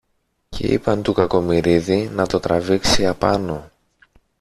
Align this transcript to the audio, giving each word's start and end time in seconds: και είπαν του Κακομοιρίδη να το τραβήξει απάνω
και 0.49 0.67
είπαν 0.67 1.03
του 1.03 1.13
Κακομοιρίδη 1.13 2.09
να 2.13 2.25
το 2.27 2.39
τραβήξει 2.39 3.07
απάνω 3.07 3.71